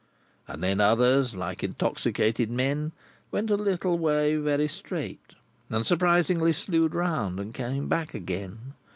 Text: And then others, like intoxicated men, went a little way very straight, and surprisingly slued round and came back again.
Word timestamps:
And 0.47 0.63
then 0.63 0.81
others, 0.81 1.35
like 1.35 1.63
intoxicated 1.63 2.49
men, 2.49 2.91
went 3.29 3.51
a 3.51 3.55
little 3.55 3.99
way 3.99 4.35
very 4.35 4.67
straight, 4.67 5.35
and 5.69 5.85
surprisingly 5.85 6.53
slued 6.53 6.95
round 6.95 7.39
and 7.39 7.53
came 7.53 7.87
back 7.87 8.15
again. 8.15 8.73